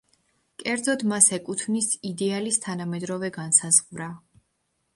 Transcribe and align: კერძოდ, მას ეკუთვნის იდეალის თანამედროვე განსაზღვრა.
კერძოდ, 0.61 1.03
მას 1.11 1.27
ეკუთვნის 1.37 1.89
იდეალის 2.11 2.59
თანამედროვე 2.65 3.33
განსაზღვრა. 3.39 4.09